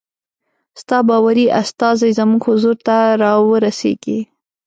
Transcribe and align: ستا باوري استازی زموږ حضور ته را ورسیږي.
ستا 0.81 0.97
باوري 1.07 1.45
استازی 1.61 2.11
زموږ 2.19 2.41
حضور 2.49 2.77
ته 2.87 2.97
را 3.21 3.31
ورسیږي. 3.49 4.19